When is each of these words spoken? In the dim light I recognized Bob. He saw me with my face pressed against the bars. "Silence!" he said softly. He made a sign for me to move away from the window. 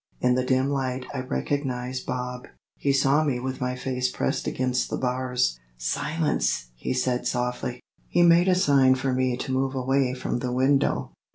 In 0.19 0.33
the 0.33 0.43
dim 0.43 0.67
light 0.71 1.05
I 1.13 1.19
recognized 1.21 2.07
Bob. 2.07 2.47
He 2.75 2.91
saw 2.91 3.23
me 3.23 3.39
with 3.39 3.61
my 3.61 3.75
face 3.75 4.09
pressed 4.09 4.47
against 4.47 4.89
the 4.89 4.97
bars. 4.97 5.59
"Silence!" 5.77 6.71
he 6.73 6.91
said 6.91 7.27
softly. 7.27 7.83
He 8.07 8.23
made 8.23 8.47
a 8.47 8.55
sign 8.55 8.95
for 8.95 9.13
me 9.13 9.37
to 9.37 9.51
move 9.53 9.75
away 9.75 10.15
from 10.15 10.39
the 10.39 10.51
window. 10.51 11.11